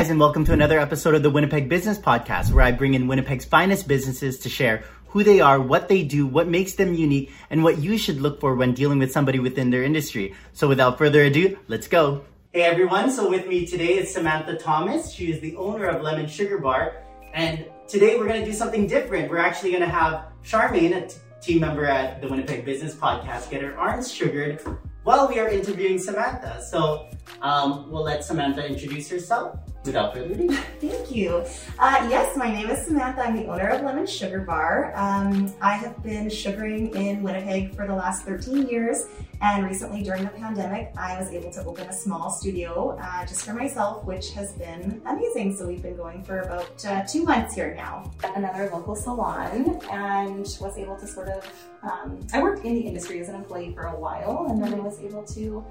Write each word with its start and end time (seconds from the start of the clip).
guys, 0.00 0.08
and 0.08 0.18
welcome 0.18 0.46
to 0.46 0.54
another 0.54 0.80
episode 0.80 1.14
of 1.14 1.22
the 1.22 1.28
Winnipeg 1.28 1.68
Business 1.68 1.98
Podcast, 1.98 2.52
where 2.52 2.64
I 2.64 2.72
bring 2.72 2.94
in 2.94 3.06
Winnipeg's 3.06 3.44
finest 3.44 3.86
businesses 3.86 4.38
to 4.38 4.48
share 4.48 4.82
who 5.08 5.22
they 5.22 5.40
are, 5.40 5.60
what 5.60 5.88
they 5.88 6.02
do, 6.02 6.26
what 6.26 6.48
makes 6.48 6.72
them 6.72 6.94
unique, 6.94 7.30
and 7.50 7.62
what 7.62 7.76
you 7.76 7.98
should 7.98 8.18
look 8.18 8.40
for 8.40 8.54
when 8.54 8.72
dealing 8.72 8.98
with 8.98 9.12
somebody 9.12 9.38
within 9.38 9.68
their 9.68 9.82
industry. 9.82 10.34
So 10.54 10.68
without 10.68 10.96
further 10.96 11.24
ado, 11.24 11.58
let's 11.68 11.86
go. 11.86 12.24
Hey 12.54 12.62
everyone, 12.62 13.10
so 13.10 13.28
with 13.28 13.46
me 13.46 13.66
today 13.66 13.98
is 13.98 14.10
Samantha 14.10 14.56
Thomas. 14.56 15.12
She 15.12 15.30
is 15.30 15.38
the 15.40 15.54
owner 15.56 15.84
of 15.84 16.00
Lemon 16.00 16.28
Sugar 16.28 16.56
Bar. 16.56 16.96
And 17.34 17.66
today 17.86 18.16
we're 18.16 18.26
gonna 18.26 18.42
do 18.42 18.54
something 18.54 18.86
different. 18.86 19.30
We're 19.30 19.36
actually 19.36 19.72
gonna 19.72 19.86
have 19.86 20.28
Charmaine, 20.42 20.96
a 20.96 21.08
t- 21.08 21.16
team 21.42 21.60
member 21.60 21.84
at 21.84 22.22
the 22.22 22.28
Winnipeg 22.28 22.64
Business 22.64 22.94
Podcast, 22.94 23.50
get 23.50 23.60
her 23.60 23.76
arms 23.78 24.10
sugared 24.10 24.62
while 25.02 25.28
we 25.28 25.38
are 25.38 25.48
interviewing 25.48 25.98
Samantha. 25.98 26.62
So 26.62 27.10
um, 27.42 27.90
we'll 27.90 28.02
let 28.02 28.24
Samantha 28.24 28.66
introduce 28.66 29.08
herself 29.08 29.58
without 29.84 30.14
further 30.14 30.34
ado. 30.34 30.48
Thank 30.80 31.14
you. 31.14 31.44
Uh, 31.78 32.06
yes, 32.10 32.36
my 32.36 32.50
name 32.50 32.68
is 32.68 32.86
Samantha. 32.86 33.22
I'm 33.22 33.36
the 33.36 33.46
owner 33.46 33.68
of 33.68 33.82
Lemon 33.82 34.06
Sugar 34.06 34.40
Bar. 34.40 34.92
Um, 34.94 35.52
I 35.60 35.74
have 35.74 36.02
been 36.02 36.28
sugaring 36.28 36.94
in 36.94 37.22
Winnipeg 37.22 37.74
for 37.74 37.86
the 37.86 37.94
last 37.94 38.24
13 38.24 38.68
years, 38.68 39.06
and 39.40 39.64
recently 39.64 40.02
during 40.02 40.24
the 40.24 40.30
pandemic, 40.30 40.92
I 40.98 41.18
was 41.18 41.30
able 41.32 41.50
to 41.52 41.64
open 41.64 41.86
a 41.86 41.92
small 41.92 42.30
studio 42.30 42.98
uh, 43.00 43.24
just 43.24 43.44
for 43.44 43.54
myself, 43.54 44.04
which 44.04 44.32
has 44.32 44.52
been 44.52 45.00
amazing. 45.06 45.56
So 45.56 45.66
we've 45.66 45.82
been 45.82 45.96
going 45.96 46.22
for 46.24 46.40
about 46.40 46.84
uh, 46.84 47.02
two 47.06 47.24
months 47.24 47.54
here 47.54 47.74
now. 47.74 48.10
Another 48.36 48.68
local 48.70 48.94
salon, 48.94 49.80
and 49.90 50.40
was 50.60 50.76
able 50.76 50.96
to 50.96 51.06
sort 51.06 51.28
of. 51.28 51.46
Um, 51.82 52.18
I 52.34 52.42
worked 52.42 52.66
in 52.66 52.74
the 52.74 52.82
industry 52.82 53.20
as 53.20 53.30
an 53.30 53.34
employee 53.34 53.72
for 53.74 53.86
a 53.86 53.98
while, 53.98 54.48
and 54.50 54.62
then 54.62 54.74
I 54.74 54.80
was 54.80 55.00
able 55.00 55.22
to 55.24 55.64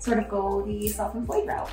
sort 0.00 0.18
of 0.18 0.28
go 0.28 0.62
the 0.62 0.88
self-employed 0.88 1.46
route. 1.46 1.70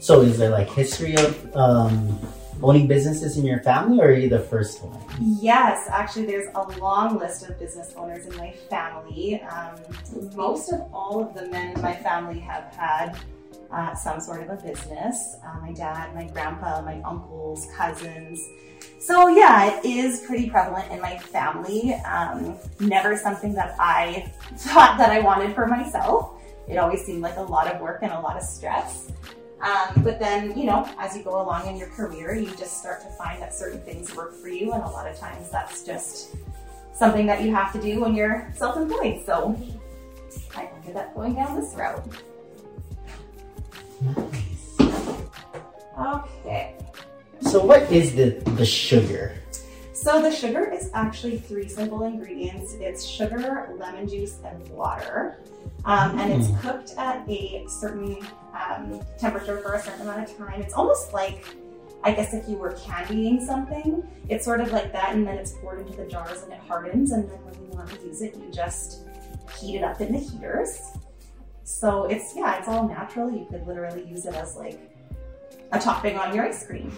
So 0.00 0.20
is 0.20 0.38
there 0.38 0.50
like 0.50 0.68
history 0.68 1.16
of 1.16 1.56
um, 1.56 2.18
owning 2.62 2.86
businesses 2.86 3.36
in 3.36 3.44
your 3.44 3.60
family, 3.60 4.00
or 4.00 4.08
are 4.08 4.12
you 4.12 4.28
the 4.28 4.40
first 4.40 4.82
one? 4.82 5.00
Yes, 5.40 5.88
actually, 5.90 6.26
there's 6.26 6.48
a 6.54 6.62
long 6.78 7.18
list 7.18 7.48
of 7.48 7.58
business 7.58 7.92
owners 7.96 8.26
in 8.26 8.36
my 8.36 8.52
family. 8.70 9.40
Um, 9.42 9.76
most 10.34 10.72
of 10.72 10.80
all 10.92 11.22
of 11.22 11.34
the 11.34 11.46
men 11.46 11.74
in 11.74 11.82
my 11.82 11.94
family 11.94 12.38
have 12.40 12.64
had 12.74 13.18
uh, 13.70 13.94
some 13.94 14.20
sort 14.20 14.42
of 14.42 14.50
a 14.50 14.62
business. 14.62 15.36
Uh, 15.44 15.60
my 15.60 15.72
dad, 15.72 16.14
my 16.14 16.24
grandpa, 16.24 16.80
my 16.82 17.00
uncles, 17.02 17.66
cousins. 17.76 18.46
So 18.98 19.28
yeah, 19.28 19.78
it 19.78 19.84
is 19.84 20.20
pretty 20.20 20.50
prevalent 20.50 20.90
in 20.90 21.00
my 21.00 21.18
family. 21.18 21.94
Um, 21.94 22.56
never 22.80 23.16
something 23.16 23.54
that 23.54 23.76
I 23.78 24.32
thought 24.56 24.98
that 24.98 25.10
I 25.10 25.20
wanted 25.20 25.54
for 25.54 25.66
myself. 25.66 26.32
It 26.68 26.76
always 26.76 27.04
seemed 27.04 27.22
like 27.22 27.36
a 27.36 27.42
lot 27.42 27.72
of 27.72 27.80
work 27.80 28.00
and 28.02 28.12
a 28.12 28.20
lot 28.20 28.36
of 28.36 28.42
stress. 28.42 29.10
Um, 29.60 30.02
but 30.04 30.20
then, 30.20 30.56
you 30.56 30.64
know, 30.64 30.88
as 30.98 31.16
you 31.16 31.22
go 31.22 31.40
along 31.42 31.66
in 31.66 31.76
your 31.76 31.88
career, 31.88 32.34
you 32.34 32.54
just 32.56 32.78
start 32.78 33.00
to 33.02 33.08
find 33.08 33.42
that 33.42 33.54
certain 33.54 33.80
things 33.80 34.14
work 34.14 34.34
for 34.34 34.48
you, 34.48 34.72
and 34.72 34.82
a 34.84 34.88
lot 34.88 35.08
of 35.08 35.16
times 35.18 35.50
that's 35.50 35.82
just 35.84 36.36
something 36.94 37.26
that 37.26 37.42
you 37.42 37.52
have 37.52 37.72
to 37.72 37.80
do 37.80 38.00
when 38.00 38.14
you're 38.14 38.52
self-employed. 38.54 39.24
So 39.24 39.58
I 40.56 40.70
ended 40.76 40.96
up 40.96 41.14
going 41.14 41.34
down 41.34 41.58
this 41.58 41.74
route. 41.74 42.04
Okay. 45.98 46.76
So 47.40 47.64
what 47.64 47.90
is 47.90 48.14
the 48.14 48.40
the 48.56 48.64
sugar? 48.64 49.34
So 49.92 50.22
the 50.22 50.30
sugar 50.30 50.70
is 50.72 50.90
actually 50.94 51.38
three 51.38 51.68
simple 51.68 52.04
ingredients. 52.04 52.74
It's 52.74 53.04
sugar, 53.04 53.74
lemon 53.78 54.08
juice, 54.08 54.38
and 54.44 54.68
water. 54.68 55.40
Um, 55.84 56.18
and 56.18 56.32
it's 56.32 56.48
cooked 56.62 56.94
at 56.96 57.28
a 57.28 57.64
certain 57.68 58.24
um, 58.54 59.00
temperature 59.18 59.58
for 59.58 59.74
a 59.74 59.82
certain 59.82 60.02
amount 60.02 60.28
of 60.30 60.36
time. 60.36 60.60
It's 60.60 60.74
almost 60.74 61.12
like, 61.12 61.44
I 62.04 62.12
guess 62.12 62.32
if 62.32 62.48
you 62.48 62.56
were 62.56 62.72
candying 62.72 63.44
something, 63.44 64.06
it's 64.28 64.44
sort 64.44 64.60
of 64.60 64.70
like 64.70 64.92
that 64.92 65.14
and 65.14 65.26
then 65.26 65.36
it's 65.36 65.52
poured 65.52 65.80
into 65.80 65.96
the 65.96 66.06
jars 66.06 66.42
and 66.42 66.52
it 66.52 66.60
hardens 66.60 67.10
and 67.10 67.28
then 67.28 67.38
when 67.44 67.54
you 67.54 67.76
want 67.76 67.90
to 67.90 68.06
use 68.06 68.22
it, 68.22 68.36
you 68.36 68.50
just 68.52 69.00
heat 69.58 69.76
it 69.76 69.82
up 69.82 70.00
in 70.00 70.12
the 70.12 70.18
heaters. 70.18 70.80
So 71.78 72.06
it's, 72.06 72.34
yeah, 72.34 72.58
it's 72.58 72.66
all 72.66 72.88
natural. 72.88 73.30
You 73.30 73.46
could 73.48 73.64
literally 73.64 74.04
use 74.04 74.26
it 74.26 74.34
as 74.34 74.56
like 74.56 74.80
a 75.70 75.78
topping 75.78 76.18
on 76.18 76.34
your 76.34 76.44
ice 76.44 76.66
cream. 76.66 76.92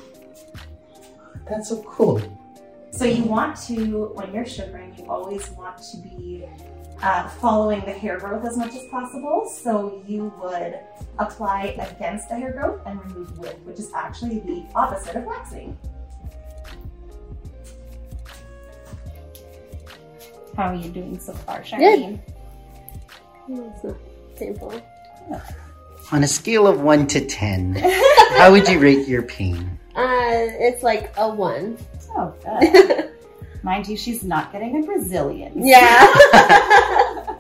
That's 1.47 1.69
so 1.69 1.83
cool. 1.83 2.23
So 2.91 3.05
you 3.05 3.25
want 3.25 3.59
to, 3.67 4.07
when 4.15 4.33
you're 4.33 4.47
sugaring, 4.47 4.97
you 4.97 5.05
always 5.05 5.51
want 5.51 5.77
to 5.93 5.99
be 5.99 6.47
uh, 7.03 7.29
following 7.29 7.81
the 7.85 7.93
hair 7.93 8.19
growth 8.19 8.47
as 8.47 8.57
much 8.57 8.75
as 8.75 8.87
possible. 8.87 9.47
So 9.47 10.03
you 10.07 10.33
would 10.41 10.81
apply 11.19 11.77
against 11.79 12.31
the 12.31 12.37
hair 12.37 12.53
growth 12.53 12.81
and 12.87 13.05
remove 13.05 13.39
with, 13.39 13.59
which 13.65 13.79
is 13.79 13.93
actually 13.93 14.39
the 14.39 14.65
opposite 14.75 15.15
of 15.15 15.25
waxing. 15.25 15.77
How 20.57 20.69
are 20.69 20.75
you 20.75 20.89
doing 20.89 21.21
so 21.21 21.35
far, 21.35 21.61
Charmaine? 21.61 22.19
It's 23.47 23.85
not 23.85 23.97
painful. 24.41 24.83
On 26.11 26.25
a 26.25 26.29
scale 26.29 26.67
of 26.67 26.81
one 26.81 27.07
to 27.09 27.25
ten, 27.25 27.77
how 28.37 28.51
would 28.51 28.67
you 28.69 28.81
rate 28.81 29.07
your 29.07 29.23
pain? 29.23 29.77
Uh, 29.91 30.47
it's 30.61 30.85
like 30.85 31.13
a 31.19 31.29
one. 31.29 31.77
Oh, 32.13 32.33
good. 32.45 33.11
Mind 33.65 33.89
you, 33.89 33.97
she's 33.97 34.23
not 34.23 34.53
getting 34.53 34.83
a 34.83 34.87
Brazilian. 34.87 35.53
Yeah. 35.57 36.07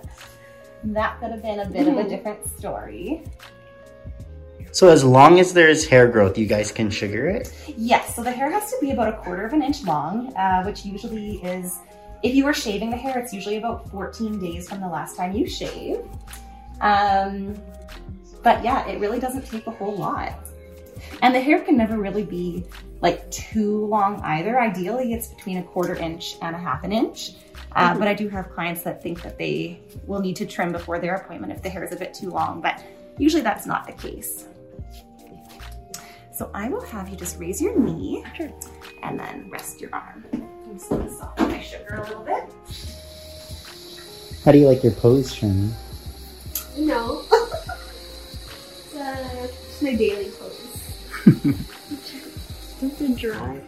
That 0.84 1.20
could 1.20 1.30
have 1.30 1.42
been 1.42 1.60
a 1.60 1.68
bit 1.68 1.88
of 1.88 1.96
a 1.98 2.08
different 2.08 2.46
story. 2.58 3.22
So 4.72 4.88
as 4.88 5.04
long 5.04 5.40
as 5.40 5.52
there's 5.52 5.86
hair 5.86 6.08
growth, 6.08 6.38
you 6.38 6.46
guys 6.46 6.72
can 6.72 6.90
sugar 6.90 7.28
it. 7.28 7.52
Yes, 7.76 8.14
so 8.14 8.22
the 8.22 8.30
hair 8.30 8.50
has 8.50 8.70
to 8.70 8.78
be 8.80 8.92
about 8.92 9.08
a 9.08 9.16
quarter 9.18 9.44
of 9.44 9.52
an 9.52 9.62
inch 9.62 9.84
long, 9.84 10.34
uh, 10.36 10.62
which 10.62 10.84
usually 10.84 11.36
is, 11.42 11.78
if 12.22 12.34
you 12.34 12.44
were 12.44 12.54
shaving 12.54 12.90
the 12.90 12.96
hair, 12.96 13.18
it's 13.18 13.32
usually 13.32 13.56
about 13.56 13.90
14 13.90 14.38
days 14.38 14.68
from 14.68 14.80
the 14.80 14.88
last 14.88 15.16
time 15.16 15.32
you 15.32 15.48
shave. 15.48 16.02
Um, 16.80 17.60
but 18.42 18.64
yeah, 18.64 18.86
it 18.86 19.00
really 19.00 19.20
doesn't 19.20 19.46
take 19.46 19.66
a 19.66 19.70
whole 19.70 19.96
lot. 19.96 20.34
And 21.22 21.34
the 21.34 21.40
hair 21.40 21.60
can 21.60 21.76
never 21.76 21.98
really 21.98 22.24
be 22.24 22.64
like 23.00 23.30
too 23.30 23.86
long 23.86 24.20
either. 24.22 24.60
Ideally, 24.60 25.12
it's 25.12 25.28
between 25.28 25.58
a 25.58 25.62
quarter 25.62 25.94
inch 25.96 26.36
and 26.42 26.54
a 26.54 26.58
half 26.58 26.84
an 26.84 26.92
inch. 26.92 27.32
Uh, 27.72 27.96
but 27.96 28.08
I 28.08 28.14
do 28.14 28.28
have 28.28 28.50
clients 28.50 28.82
that 28.82 29.02
think 29.02 29.22
that 29.22 29.38
they 29.38 29.80
will 30.06 30.20
need 30.20 30.36
to 30.36 30.46
trim 30.46 30.72
before 30.72 30.98
their 30.98 31.14
appointment 31.14 31.52
if 31.52 31.62
the 31.62 31.68
hair 31.68 31.84
is 31.84 31.92
a 31.92 31.96
bit 31.96 32.12
too 32.12 32.30
long, 32.30 32.60
but 32.60 32.82
usually 33.16 33.42
that's 33.42 33.64
not 33.64 33.86
the 33.86 33.92
case. 33.92 34.46
So 36.32 36.50
I 36.52 36.68
will 36.68 36.80
have 36.86 37.08
you 37.08 37.16
just 37.16 37.38
raise 37.38 37.60
your 37.60 37.78
knee 37.78 38.24
Sure. 38.34 38.50
and 39.02 39.20
then 39.20 39.48
rest 39.50 39.80
your 39.80 39.90
arm. 39.94 40.24
And 40.32 40.80
so 40.80 40.96
this 40.98 41.20
off 41.20 41.38
my 41.38 41.60
sugar 41.60 41.96
a 41.96 42.08
little 42.08 42.24
bit. 42.24 42.44
How 44.44 44.52
do 44.52 44.58
you 44.58 44.66
like 44.66 44.82
your 44.82 44.92
pose, 44.92 45.32
Charmaine? 45.34 45.72
No. 46.80 47.24
it's, 47.32 48.94
uh, 48.96 49.36
it's 49.44 49.82
my 49.82 49.94
daily 49.94 50.30
pose. 50.30 50.66
Something 52.78 53.14
dry. 53.14 53.60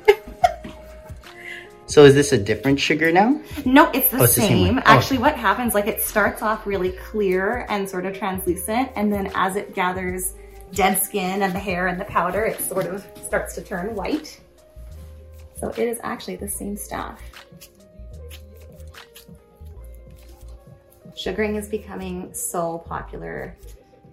So 1.87 2.05
is 2.05 2.15
this 2.15 2.33
a 2.33 2.39
different 2.39 2.81
sugar 2.81 3.13
now? 3.13 3.39
No, 3.67 3.91
it's 3.93 4.09
the, 4.11 4.19
Oh, 4.19 4.25
it's 4.25 4.35
the 4.37 4.41
same 4.41 4.65
same. 4.65 4.75
one. 4.77 4.83
Actually, 4.87 5.19
what 5.19 5.37
happens, 5.37 5.75
like 5.75 5.87
it 5.87 6.01
starts 6.01 6.41
off 6.41 6.67
really 6.67 6.93
clear 6.93 7.67
and 7.69 7.89
sort 7.89 8.07
of 8.07 8.17
translucent, 8.17 8.91
and 8.97 9.13
then 9.13 9.31
as 9.35 9.57
it 9.57 9.75
gathers 9.75 10.33
dead 10.73 11.03
skin 11.03 11.43
and 11.43 11.55
the 11.55 11.59
hair 11.59 11.89
and 11.89 12.01
the 12.01 12.07
powder, 12.07 12.47
it 12.47 12.59
sort 12.63 12.87
of 12.87 13.07
starts 13.27 13.55
to 13.57 13.61
turn 13.63 13.95
white. 13.95 14.41
So 15.61 15.69
it 15.69 15.81
is 15.87 16.01
actually 16.03 16.37
the 16.37 16.49
same 16.49 16.79
stuff. 16.79 17.21
Sugaring 21.23 21.55
is 21.55 21.69
becoming 21.69 22.35
so 22.35 22.79
popular 22.79 23.57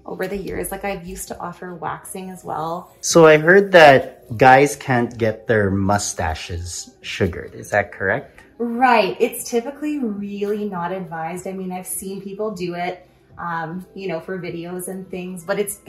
over 0.06 0.28
the 0.28 0.38
years. 0.38 0.72
Like 0.72 0.86
I've 0.86 1.08
used 1.08 1.28
to 1.30 1.40
offer 1.40 1.74
waxing 1.74 2.30
as 2.30 2.44
well. 2.44 2.96
So 3.02 3.26
I 3.26 3.38
heard 3.38 3.72
that 3.72 4.38
guys 4.38 4.76
can't 4.76 5.18
get 5.18 5.48
their 5.48 5.72
mustaches 5.72 6.96
sugared. 7.02 7.56
Is 7.56 7.72
that 7.72 7.92
correct? 7.92 8.42
Right. 8.60 9.18
It's 9.20 9.50
typically 9.50 9.98
really 9.98 10.66
not 10.66 10.92
advised. 10.92 11.48
I 11.48 11.54
mean, 11.54 11.72
I've 11.72 11.88
seen 11.88 12.22
people 12.22 12.52
do 12.52 12.76
it, 12.76 13.10
um, 13.40 13.88
you 13.96 14.08
know, 14.08 14.20
for 14.20 14.38
videos 14.38 14.88
and 14.88 15.10
things, 15.10 15.44
but 15.44 15.58
it's 15.60 15.80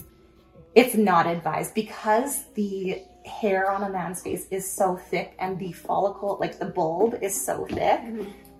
it's 0.76 0.94
not 0.94 1.26
advised 1.26 1.74
because 1.74 2.44
the 2.54 3.02
hair 3.24 3.70
on 3.70 3.82
a 3.82 3.90
man's 3.90 4.22
face 4.22 4.46
is 4.50 4.70
so 4.70 4.96
thick 4.96 5.34
and 5.40 5.58
the 5.58 5.72
follicle, 5.72 6.38
like 6.40 6.58
the 6.58 6.66
bulb, 6.66 7.18
is 7.20 7.44
so 7.44 7.66
thick 7.66 8.00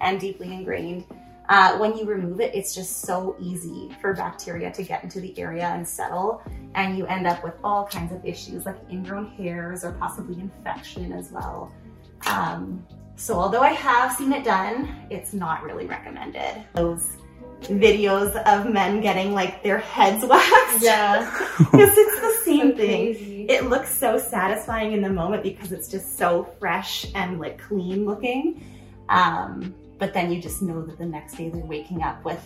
and 0.01 0.21
deeply 0.21 0.53
ingrained. 0.53 1.05
Uh, 1.49 1.77
when 1.79 1.97
you 1.97 2.05
remove 2.05 2.41
it, 2.41 2.55
it's 2.55 2.75
just 2.75 3.01
so 3.03 3.37
easy 3.41 3.91
for 4.01 4.15
bacteria 4.15 4.71
to 4.73 4.83
get 4.83 5.03
into 5.03 5.21
the 5.21 5.37
area 5.39 5.67
and 5.67 5.87
settle, 5.87 6.41
and 6.75 6.97
you 6.97 7.05
end 7.07 7.27
up 7.27 7.43
with 7.43 7.55
all 7.65 7.87
kinds 7.87 8.13
of 8.13 8.25
issues 8.25 8.65
like 8.65 8.77
ingrown 8.91 9.27
hairs 9.33 9.85
or 9.85 9.93
possibly 9.93 10.41
infection 10.41 11.13
as 11.13 11.31
well. 11.33 11.73
Um, 12.27 12.87
so 13.17 13.35
although 13.35 13.61
I 13.61 13.73
have 13.73 14.13
seen 14.17 14.33
it 14.33 14.45
done, 14.45 14.95
it's 15.11 15.33
not 15.35 15.63
really 15.63 15.87
recommended. 15.87 16.65
Those 16.75 17.17
videos 17.63 18.35
of 18.45 18.73
men 18.73 19.01
getting 19.01 19.33
like 19.35 19.63
their 19.63 19.79
heads 19.79 20.25
waxed. 20.29 20.83
Yeah. 20.83 21.29
Because 21.59 21.97
it's 21.97 22.21
the 22.21 22.45
same 22.45 22.71
So 22.73 22.77
thing. 22.77 23.15
crazy. 23.15 23.47
It 23.49 23.65
looks 23.69 23.95
so 23.95 24.19
satisfying 24.19 24.93
in 24.93 25.03
the 25.03 25.11
moment 25.11 25.43
because 25.43 25.73
it's 25.73 25.89
just 25.89 26.17
so 26.19 26.53
fresh 26.59 27.07
and 27.15 27.39
like 27.39 27.59
clean 27.59 28.05
looking. 28.05 28.65
Um, 29.09 29.75
but 30.03 30.13
then 30.13 30.33
you 30.33 30.43
just 30.43 30.63
know 30.63 30.83
that 30.83 30.99
the 30.99 31.07
next 31.07 31.37
day 31.37 31.49
they're 31.49 31.65
waking 31.65 32.03
up 32.03 32.25
with 32.25 32.43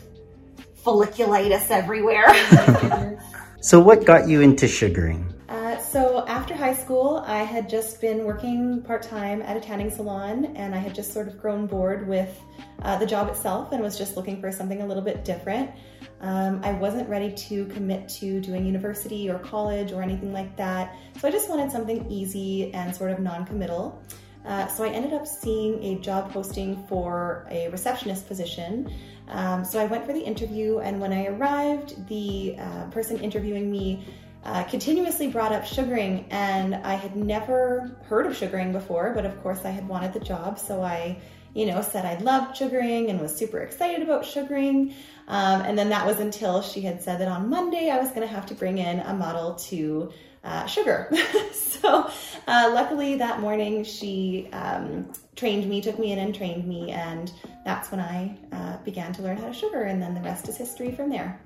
folliculitis 0.84 1.70
everywhere. 1.70 2.26
So, 3.62 3.80
what 3.80 4.04
got 4.04 4.28
you 4.28 4.42
into 4.42 4.68
sugaring? 4.68 5.34
Uh, 5.48 5.78
so 5.78 6.24
after 6.28 6.54
high 6.54 6.74
school, 6.74 7.24
I 7.26 7.38
had 7.38 7.68
just 7.68 8.00
been 8.00 8.24
working 8.24 8.80
part 8.82 9.02
time 9.02 9.42
at 9.42 9.56
a 9.56 9.60
tanning 9.60 9.90
salon, 9.90 10.54
and 10.54 10.72
I 10.72 10.78
had 10.78 10.94
just 10.94 11.12
sort 11.12 11.26
of 11.26 11.40
grown 11.40 11.66
bored 11.66 12.06
with 12.06 12.40
uh, 12.82 12.96
the 12.98 13.06
job 13.06 13.28
itself, 13.28 13.72
and 13.72 13.82
was 13.82 13.98
just 13.98 14.16
looking 14.16 14.40
for 14.40 14.52
something 14.52 14.82
a 14.82 14.86
little 14.86 15.02
bit 15.02 15.24
different. 15.24 15.72
Um, 16.20 16.60
I 16.62 16.72
wasn't 16.74 17.08
ready 17.08 17.32
to 17.32 17.66
commit 17.66 18.08
to 18.20 18.40
doing 18.40 18.64
university 18.64 19.28
or 19.28 19.40
college 19.40 19.90
or 19.90 20.00
anything 20.00 20.32
like 20.32 20.56
that, 20.58 20.94
so 21.18 21.26
I 21.26 21.32
just 21.32 21.48
wanted 21.50 21.72
something 21.72 22.08
easy 22.08 22.72
and 22.72 22.94
sort 22.94 23.10
of 23.10 23.18
non-committal. 23.18 24.00
Uh, 24.46 24.68
so 24.68 24.84
I 24.84 24.90
ended 24.90 25.12
up 25.12 25.26
seeing 25.26 25.82
a 25.82 25.98
job 26.00 26.32
posting 26.32 26.86
for 26.86 27.46
a 27.50 27.68
receptionist 27.68 28.28
position. 28.28 28.92
Um, 29.28 29.64
so 29.64 29.80
I 29.80 29.86
went 29.86 30.06
for 30.06 30.12
the 30.12 30.20
interview, 30.20 30.78
and 30.78 31.00
when 31.00 31.12
I 31.12 31.26
arrived, 31.26 32.06
the 32.08 32.56
uh, 32.58 32.84
person 32.90 33.18
interviewing 33.18 33.70
me 33.70 34.04
uh, 34.44 34.62
continuously 34.64 35.26
brought 35.26 35.50
up 35.50 35.66
sugaring, 35.66 36.26
and 36.30 36.76
I 36.76 36.94
had 36.94 37.16
never 37.16 37.98
heard 38.04 38.26
of 38.26 38.36
sugaring 38.36 38.70
before, 38.70 39.12
but 39.12 39.26
of 39.26 39.42
course 39.42 39.64
I 39.64 39.70
had 39.70 39.88
wanted 39.88 40.12
the 40.12 40.20
job, 40.20 40.60
so 40.60 40.80
I, 40.80 41.18
you 41.52 41.66
know, 41.66 41.82
said 41.82 42.04
I 42.04 42.22
loved 42.22 42.56
sugaring 42.56 43.10
and 43.10 43.20
was 43.20 43.34
super 43.34 43.58
excited 43.58 44.02
about 44.02 44.24
sugaring. 44.24 44.94
Um, 45.26 45.62
and 45.62 45.76
then 45.76 45.88
that 45.88 46.06
was 46.06 46.20
until 46.20 46.62
she 46.62 46.82
had 46.82 47.02
said 47.02 47.20
that 47.20 47.26
on 47.26 47.50
Monday 47.50 47.90
I 47.90 47.98
was 47.98 48.10
going 48.10 48.20
to 48.20 48.32
have 48.32 48.46
to 48.46 48.54
bring 48.54 48.78
in 48.78 49.00
a 49.00 49.14
model 49.14 49.56
to 49.70 50.12
uh, 50.46 50.66
sugar. 50.66 51.10
so 51.52 52.10
uh, 52.46 52.70
luckily 52.72 53.16
that 53.16 53.40
morning 53.40 53.84
she 53.84 54.48
um, 54.52 55.12
trained 55.34 55.68
me, 55.68 55.80
took 55.80 55.98
me 55.98 56.12
in 56.12 56.18
and 56.18 56.34
trained 56.34 56.66
me, 56.66 56.92
and 56.92 57.32
that's 57.64 57.90
when 57.90 58.00
I 58.00 58.38
uh, 58.52 58.78
began 58.78 59.12
to 59.14 59.22
learn 59.22 59.36
how 59.36 59.48
to 59.48 59.54
sugar, 59.54 59.82
and 59.82 60.00
then 60.00 60.14
the 60.14 60.22
rest 60.22 60.48
is 60.48 60.56
history 60.56 60.92
from 60.92 61.10
there. 61.10 61.40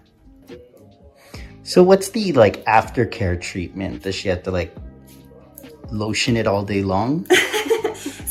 So, 1.63 1.83
what's 1.83 2.11
the 2.11 2.33
like 2.33 2.65
aftercare 2.65 3.41
treatment? 3.41 4.03
Does 4.03 4.15
she 4.15 4.29
have 4.29 4.43
to 4.45 4.51
like 4.51 4.75
lotion 5.91 6.37
it 6.37 6.47
all 6.47 6.65
day 6.65 6.83
long? 6.83 7.27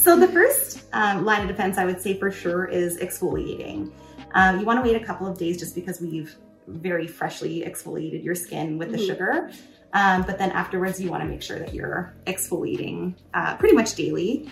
So 0.10 0.18
the 0.18 0.30
first 0.30 0.86
um, 0.94 1.24
line 1.24 1.42
of 1.42 1.50
defense, 1.50 1.77
I 1.77 1.86
would 1.86 2.01
say 2.01 2.18
for 2.18 2.31
sure, 2.31 2.66
is 2.66 2.98
exfoliating. 2.98 3.92
Um, 4.33 4.60
you 4.60 4.66
want 4.66 4.83
to 4.83 4.89
wait 4.89 5.00
a 5.00 5.06
couple 5.06 5.27
of 5.27 5.38
days 5.38 5.60
just 5.60 5.75
because 5.75 6.01
we've 6.01 6.36
very 6.69 7.07
freshly 7.07 7.62
exfoliated 7.62 8.24
your 8.24 8.36
skin 8.36 8.77
with 8.77 8.92
the 8.92 8.98
Mhm. 8.98 9.06
sugar. 9.07 9.51
Um, 9.94 10.24
but 10.24 10.38
then 10.38 10.51
afterwards, 10.51 11.00
you 11.01 11.10
want 11.10 11.24
to 11.24 11.30
make 11.30 11.42
sure 11.42 11.57
that 11.60 11.74
you're 11.74 12.13
exfoliating 12.27 13.16
uh, 13.33 13.56
pretty 13.57 13.75
much 13.75 13.95
daily. 13.95 14.50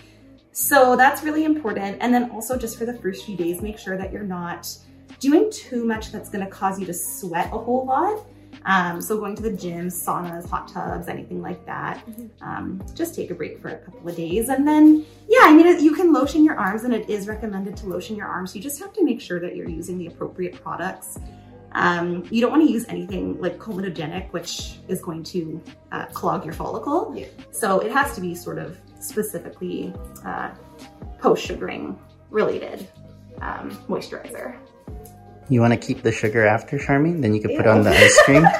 So 0.52 0.96
that's 0.96 1.22
really 1.22 1.44
important. 1.44 1.98
And 2.00 2.12
then 2.12 2.30
also 2.30 2.58
just 2.58 2.76
for 2.78 2.84
the 2.84 2.94
first 2.94 3.24
few 3.24 3.36
days, 3.36 3.62
make 3.62 3.78
sure 3.78 3.96
that 3.96 4.12
you're 4.12 4.24
not 4.24 4.68
doing 5.20 5.50
too 5.52 5.84
much 5.84 6.10
that's 6.10 6.28
going 6.28 6.44
to 6.44 6.50
cause 6.50 6.80
you 6.80 6.86
to 6.86 6.94
sweat 6.94 7.46
a 7.52 7.58
whole 7.58 7.86
lot. 7.86 8.26
Um, 8.64 9.00
so 9.00 9.16
going 9.18 9.36
to 9.36 9.42
the 9.42 9.52
gym, 9.52 9.88
saunas, 9.88 10.48
hot 10.48 10.68
tubs, 10.68 11.06
anything 11.08 11.40
like 11.40 11.64
that. 11.66 12.02
Um, 12.42 12.82
just 12.94 13.14
take 13.14 13.30
a 13.30 13.34
break 13.34 13.60
for 13.62 13.68
a 13.68 13.78
couple 13.78 14.08
of 14.08 14.16
days, 14.16 14.48
and 14.48 14.66
then 14.66 15.06
yeah, 15.28 15.42
I 15.42 15.54
mean 15.54 15.82
you 15.82 15.94
can 15.94 16.12
lotion 16.12 16.44
your 16.44 16.56
arms, 16.56 16.82
and 16.82 16.92
it 16.92 17.08
is 17.08 17.28
recommended 17.28 17.76
to 17.78 17.86
lotion 17.86 18.16
your 18.16 18.26
arms. 18.26 18.56
You 18.56 18.60
just 18.62 18.80
have 18.80 18.92
to 18.94 19.04
make 19.04 19.20
sure 19.20 19.38
that 19.38 19.54
you're 19.54 19.68
using 19.68 19.96
the 19.96 20.08
appropriate 20.08 20.60
products. 20.60 21.18
Um, 21.72 22.24
you 22.30 22.40
don't 22.40 22.50
want 22.50 22.66
to 22.66 22.72
use 22.72 22.86
anything 22.88 23.40
like 23.40 23.58
comedogenic, 23.58 24.32
which 24.32 24.78
is 24.88 25.02
going 25.02 25.22
to 25.24 25.62
uh, 25.92 26.06
clog 26.06 26.44
your 26.44 26.54
follicle. 26.54 27.12
Yeah. 27.16 27.26
So 27.50 27.80
it 27.80 27.92
has 27.92 28.14
to 28.14 28.20
be 28.20 28.34
sort 28.34 28.58
of 28.58 28.78
specifically 29.00 29.92
uh, 30.24 30.50
post 31.18 31.44
sugaring 31.44 31.98
related 32.30 32.88
um, 33.40 33.70
moisturizer. 33.88 34.56
You 35.50 35.60
want 35.60 35.72
to 35.72 35.78
keep 35.78 36.02
the 36.02 36.12
sugar 36.12 36.46
after, 36.46 36.78
Charmaine? 36.78 37.22
Then 37.22 37.34
you 37.34 37.40
could 37.40 37.56
put 37.56 37.66
on 37.66 37.82
the 37.84 37.90
ice 37.90 38.18
cream. 38.24 38.44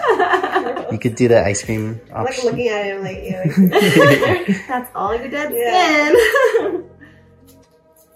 You 0.91 0.99
could 0.99 1.17
do 1.17 1.29
the 1.29 1.45
ice 1.45 1.63
cream 1.63 2.01
I'm 2.15 2.25
like 2.25 2.43
looking 2.43 2.69
at 2.69 2.87
it, 2.87 2.95
I'm 2.97 3.03
like. 3.03 4.47
That's 4.69 4.91
all 4.95 5.15
your 5.15 5.29
dead 5.29 5.53
Yeah. 5.55 6.09
skin. 6.09 6.89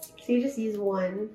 so 0.25 0.33
you 0.33 0.41
just 0.41 0.59
use 0.59 0.79
one. 0.79 1.29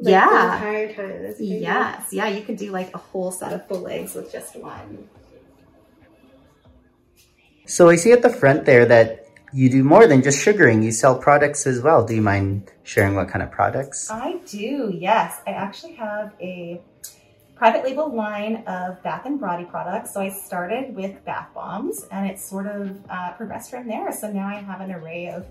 Like, 0.00 0.12
Yeah. 0.12 0.28
The 0.28 0.56
entire 0.56 0.94
time. 0.94 1.22
That's 1.22 1.36
crazy. 1.38 1.56
Yes, 1.56 2.08
yeah, 2.12 2.28
you 2.28 2.42
could 2.42 2.56
do 2.56 2.70
like 2.70 2.94
a 2.94 2.98
whole 2.98 3.32
set 3.32 3.52
of 3.52 3.66
full 3.66 3.80
legs 3.80 4.14
with 4.14 4.30
just 4.30 4.56
one. 4.56 5.08
So 7.66 7.88
I 7.88 7.96
see 7.96 8.12
at 8.12 8.22
the 8.22 8.30
front 8.30 8.64
there 8.64 8.86
that 8.86 9.26
you 9.52 9.68
do 9.68 9.82
more 9.82 10.06
than 10.06 10.22
just 10.22 10.42
sugaring. 10.42 10.82
You 10.82 10.92
sell 10.92 11.18
products 11.18 11.66
as 11.66 11.80
well. 11.80 12.04
Do 12.04 12.14
you 12.14 12.22
mind 12.22 12.70
sharing 12.82 13.14
what 13.14 13.28
kind 13.28 13.42
of 13.42 13.50
products? 13.50 14.10
I 14.10 14.38
do, 14.46 14.92
yes. 14.94 15.40
I 15.46 15.50
actually 15.50 15.94
have 15.94 16.32
a 16.40 16.80
private 17.56 17.82
label 17.82 18.14
line 18.14 18.62
of 18.66 19.02
bath 19.02 19.26
and 19.26 19.40
body 19.40 19.64
products. 19.64 20.14
So 20.14 20.20
I 20.20 20.28
started 20.28 20.94
with 20.94 21.24
bath 21.24 21.48
bombs 21.54 22.06
and 22.10 22.30
it 22.30 22.38
sort 22.38 22.66
of 22.66 22.98
uh, 23.10 23.32
progressed 23.32 23.70
from 23.70 23.88
there. 23.88 24.12
So 24.12 24.30
now 24.30 24.46
I 24.46 24.60
have 24.60 24.80
an 24.80 24.92
array 24.92 25.28
of 25.28 25.44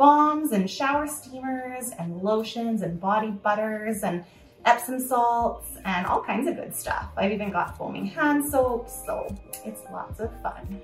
bombs 0.00 0.52
and 0.52 0.68
shower 0.70 1.06
steamers 1.06 1.90
and 1.98 2.22
lotions 2.22 2.80
and 2.80 2.98
body 2.98 3.30
butters 3.30 4.02
and 4.02 4.24
Epsom 4.64 4.98
salts 4.98 5.76
and 5.84 6.06
all 6.06 6.22
kinds 6.22 6.48
of 6.48 6.56
good 6.56 6.74
stuff. 6.74 7.10
I've 7.18 7.32
even 7.32 7.50
got 7.50 7.76
foaming 7.76 8.06
hand 8.06 8.50
soaps, 8.50 9.04
so 9.04 9.36
it's 9.66 9.82
lots 9.92 10.18
of 10.18 10.30
fun. 10.40 10.80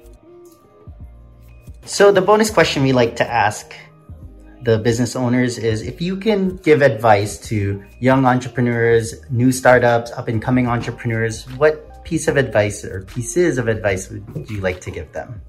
So 1.86 2.12
the 2.12 2.20
bonus 2.20 2.50
question 2.50 2.82
we 2.82 2.92
like 2.92 3.16
to 3.16 3.26
ask 3.26 3.74
the 4.64 4.76
business 4.76 5.16
owners 5.16 5.56
is 5.56 5.80
if 5.80 6.02
you 6.02 6.18
can 6.18 6.56
give 6.56 6.82
advice 6.82 7.38
to 7.48 7.82
young 8.00 8.26
entrepreneurs, 8.26 9.14
new 9.30 9.50
startups, 9.50 10.10
up 10.12 10.28
and 10.28 10.42
coming 10.42 10.66
entrepreneurs, 10.66 11.44
what 11.56 12.04
piece 12.04 12.28
of 12.28 12.36
advice 12.36 12.84
or 12.84 13.00
pieces 13.04 13.56
of 13.56 13.66
advice 13.68 14.10
would 14.10 14.50
you 14.50 14.60
like 14.60 14.82
to 14.82 14.90
give 14.90 15.10
them? 15.12 15.40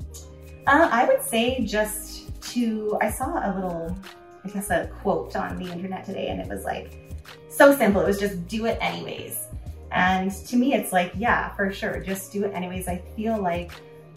Uh, 0.67 0.87
I 0.89 1.05
would 1.05 1.21
say 1.21 1.65
just 1.65 2.26
to, 2.53 2.97
I 3.01 3.09
saw 3.09 3.39
a 3.43 3.51
little, 3.53 3.97
I 4.43 4.49
guess, 4.49 4.69
a 4.69 4.87
quote 5.01 5.35
on 5.35 5.57
the 5.57 5.71
internet 5.71 6.05
today, 6.05 6.27
and 6.29 6.39
it 6.39 6.47
was 6.47 6.63
like 6.63 7.11
so 7.49 7.75
simple. 7.75 8.01
It 8.01 8.07
was 8.07 8.19
just 8.19 8.47
do 8.47 8.65
it 8.65 8.77
anyways. 8.81 9.47
And 9.91 10.31
to 10.31 10.57
me, 10.57 10.73
it's 10.73 10.91
like, 10.91 11.13
yeah, 11.15 11.55
for 11.55 11.71
sure, 11.71 11.99
just 12.01 12.31
do 12.31 12.43
it 12.43 12.53
anyways. 12.53 12.87
I 12.87 12.97
feel 13.15 13.41
like 13.41 13.71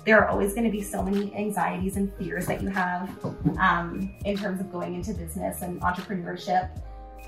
there 0.04 0.18
are 0.20 0.28
always 0.28 0.52
going 0.52 0.64
to 0.64 0.70
be 0.70 0.82
so 0.82 1.02
many 1.02 1.34
anxieties 1.34 1.96
and 1.96 2.12
fears 2.14 2.46
that 2.46 2.62
you 2.62 2.68
have 2.68 3.10
um, 3.58 4.14
in 4.24 4.36
terms 4.36 4.60
of 4.60 4.72
going 4.72 4.94
into 4.94 5.12
business 5.12 5.62
and 5.62 5.80
entrepreneurship. 5.82 6.70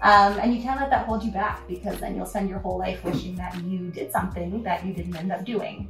Um, 0.02 0.38
and 0.40 0.54
you 0.54 0.60
can't 0.60 0.80
let 0.80 0.90
that 0.90 1.06
hold 1.06 1.22
you 1.22 1.30
back 1.30 1.66
because 1.68 2.00
then 2.00 2.16
you'll 2.16 2.26
spend 2.26 2.48
your 2.48 2.58
whole 2.58 2.78
life 2.78 3.04
wishing 3.04 3.36
that 3.36 3.54
you 3.62 3.90
did 3.90 4.10
something 4.10 4.62
that 4.64 4.84
you 4.84 4.92
didn't 4.92 5.14
end 5.16 5.30
up 5.30 5.44
doing. 5.44 5.88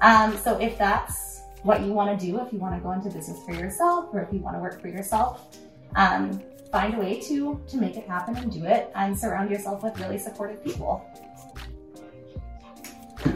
Um, 0.00 0.36
so 0.36 0.56
if 0.60 0.78
that's 0.78 1.42
what 1.62 1.82
you 1.82 1.92
want 1.92 2.18
to 2.18 2.26
do, 2.26 2.40
if 2.40 2.52
you 2.52 2.58
want 2.58 2.74
to 2.74 2.80
go 2.80 2.92
into 2.92 3.10
business 3.10 3.42
for 3.44 3.52
yourself 3.52 4.06
or 4.12 4.20
if 4.20 4.32
you 4.32 4.40
want 4.40 4.56
to 4.56 4.60
work 4.60 4.80
for 4.80 4.88
yourself, 4.88 5.58
um, 5.96 6.40
find 6.70 6.94
a 6.94 6.98
way 6.98 7.18
to 7.20 7.60
to 7.66 7.76
make 7.76 7.96
it 7.96 8.06
happen 8.06 8.36
and 8.36 8.52
do 8.52 8.64
it 8.64 8.90
and 8.94 9.18
surround 9.18 9.50
yourself 9.50 9.82
with 9.82 9.98
really 9.98 10.18
supportive 10.18 10.62
people. 10.62 11.04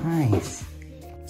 Nice. 0.04 0.64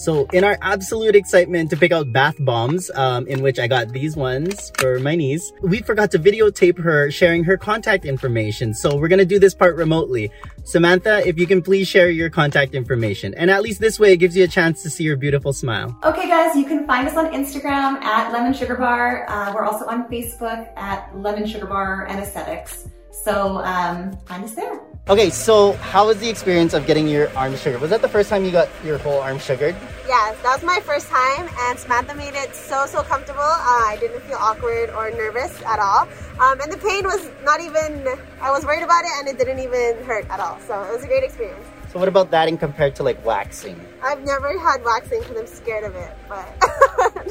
So, 0.02 0.26
in 0.32 0.42
our 0.42 0.59
absolute 0.62 1.14
excitement 1.14 1.71
to 1.71 1.76
pick 1.76 1.92
out 1.92 2.12
bath 2.12 2.35
bombs, 2.40 2.90
um, 2.97 3.25
in 3.28 3.40
which 3.40 3.61
I 3.61 3.68
got 3.68 3.90
these 3.90 4.16
ones 4.16 4.73
for 4.76 4.99
my 4.99 5.14
niece, 5.14 5.52
we 5.62 5.80
forgot 5.80 6.11
to 6.11 6.18
videotape 6.18 6.76
her 6.80 7.09
sharing 7.12 7.44
her 7.44 7.56
contact 7.56 8.04
information. 8.04 8.75
So, 8.75 8.97
we're 8.97 9.06
gonna 9.06 9.25
do 9.25 9.38
this 9.38 9.54
part 9.54 9.76
remotely. 9.76 10.28
Samantha, 10.64 11.25
if 11.25 11.38
you 11.38 11.47
can 11.47 11.62
please 11.62 11.87
share 11.87 12.11
your 12.11 12.30
contact 12.30 12.75
information. 12.75 13.32
And 13.35 13.49
at 13.49 13.62
least 13.62 13.78
this 13.78 14.00
way, 14.00 14.12
it 14.12 14.16
gives 14.16 14.37
you 14.37 14.42
a 14.42 14.49
chance 14.49 14.82
to 14.82 14.90
see 14.90 15.04
your 15.04 15.16
beautiful 15.16 15.52
smile. 15.52 15.97
Okay, 16.02 16.26
guys, 16.26 16.56
you 16.56 16.64
can 16.64 16.85
find 16.85 17.06
us 17.06 17.16
on 17.16 17.26
Instagram 17.32 18.02
at 18.02 18.32
Lemon 18.32 18.54
Sugar 18.54 18.75
Bar. 18.75 19.30
Uh, 19.30 19.52
we're 19.54 19.64
also 19.64 19.87
on 19.87 20.09
Facebook 20.09 20.76
at 20.76 21.16
Lemon 21.16 21.47
Sugar 21.47 21.66
Bar 21.66 22.06
and 22.06 22.18
Aesthetics. 22.18 22.88
So 23.25 23.59
um, 23.59 24.16
find 24.26 24.42
us 24.42 24.54
there. 24.56 24.80
Okay, 25.09 25.30
so 25.30 25.73
how 25.73 26.06
was 26.06 26.18
the 26.18 26.28
experience 26.28 26.75
of 26.75 26.87
getting 26.87 27.09
your 27.09 27.28
arm 27.37 27.56
sugared? 27.56 27.80
Was 27.80 27.90
that 27.90 28.02
the 28.02 28.09
first 28.09 28.30
time 28.30 28.44
you 28.44 28.52
got 28.52 28.68
your 28.85 28.99
whole 28.99 29.21
arm 29.21 29.40
sugared? 29.40 29.75
Yes, 30.06 30.40
that 30.44 30.54
was 30.54 30.62
my 30.62 30.78
first 30.78 31.09
time, 31.09 31.49
and 31.62 31.76
Samantha 31.76 32.14
made 32.14 32.35
it 32.35 32.54
so 32.54 32.87
so 32.87 33.02
comfortable. 33.02 33.40
Uh, 33.42 33.90
I 33.90 33.97
didn't 33.99 34.21
feel 34.23 34.37
awkward 34.38 34.90
or 34.90 35.11
nervous 35.11 35.61
at 35.62 35.80
all, 35.80 36.06
um, 36.38 36.61
and 36.61 36.71
the 36.71 36.78
pain 36.78 37.02
was 37.02 37.28
not 37.42 37.61
even. 37.61 38.06
I 38.40 38.52
was 38.52 38.64
worried 38.64 38.85
about 38.85 39.02
it, 39.04 39.11
and 39.18 39.26
it 39.28 39.38
didn't 39.38 39.59
even 39.59 40.04
hurt 40.04 40.25
at 40.30 40.38
all. 40.38 40.61
So 40.68 40.80
it 40.85 40.92
was 40.92 41.02
a 41.02 41.09
great 41.09 41.25
experience. 41.25 41.66
So 41.92 41.99
what 41.99 42.06
about 42.06 42.30
that 42.30 42.47
in 42.47 42.56
compared 42.56 42.94
to 42.97 43.02
like 43.02 43.23
waxing? 43.26 43.85
I've 44.04 44.23
never 44.23 44.56
had 44.56 44.85
waxing 44.85 45.18
because 45.23 45.37
I'm 45.37 45.47
scared 45.49 45.82
of 45.82 45.97
it, 45.97 46.12
but 46.28 46.47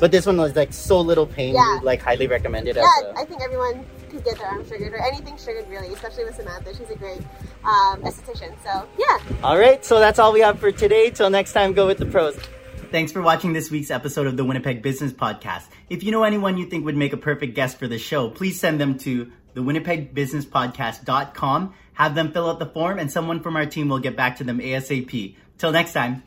But 0.01 0.12
this 0.12 0.25
one 0.25 0.36
was 0.36 0.58
like 0.58 0.74
so 0.74 1.00
little 1.00 1.25
pain, 1.25 1.56
Yeah. 1.56 1.75
you 1.80 1.86
like 1.86 2.01
highly 2.01 2.28
recommend 2.28 2.68
it 2.68 2.75
yeah, 2.75 2.84
a 2.84 3.20
I 3.20 3.24
think 3.24 3.42
everyone 3.42 3.86
can 4.12 4.20
to 4.20 4.25
get 4.30 4.38
their 4.38 4.48
arm 4.48 4.68
sugared 4.68 4.94
or 4.94 5.01
anything 5.01 5.38
sugared 5.38 5.68
really, 5.70 5.88
especially 5.94 6.25
with 6.25 6.36
Samantha. 6.36 6.75
She's 6.75 6.89
a 6.89 6.96
great 6.96 7.22
um, 7.63 8.01
esthetician. 8.03 8.53
So 8.63 8.88
yeah. 8.98 9.18
All 9.44 9.58
right, 9.58 9.84
so 9.84 10.00
that's 10.00 10.20
all 10.20 10.34
we 10.34 10.41
have 10.41 10.60
for 10.60 10.72
today. 10.72 11.10
Till 11.10 11.30
next 11.30 11.53
time, 11.53 11.74
go 11.74 11.88
with 11.88 11.98
the 11.98 12.06
pros. 12.06 12.38
Thanks 12.91 13.13
for 13.13 13.22
watching 13.22 13.53
this 13.53 13.72
week's 13.72 13.89
episode 13.89 14.27
of 14.27 14.36
the 14.36 14.44
Winnipeg 14.44 14.82
Business 14.82 15.13
Podcast. 15.13 15.63
If 15.89 16.03
you 16.03 16.12
know 16.12 16.24
anyone 16.24 16.58
you 16.58 16.65
think 16.65 16.84
would 16.84 16.98
make 16.98 17.13
a 17.13 17.18
perfect 17.18 17.56
guest 17.56 17.80
for 17.80 17.88
the 17.88 17.98
show, 17.98 18.30
please 18.30 18.60
send 18.60 18.82
them 18.82 18.98
to 19.00 19.32
the 19.53 19.62
winnipegbusinesspodcast.com. 19.62 21.74
Have 21.94 22.15
them 22.15 22.34
fill 22.34 22.50
out 22.50 22.60
the 22.60 22.65
form 22.65 23.00
and 23.00 23.10
someone 23.10 23.41
from 23.41 23.56
our 23.56 23.65
team 23.65 23.88
will 23.88 24.00
get 24.00 24.18
back 24.18 24.36
to 24.38 24.44
them 24.44 24.60
ASAP. 24.60 25.38
Till 25.58 25.72
next 25.72 25.94
time. 25.94 26.24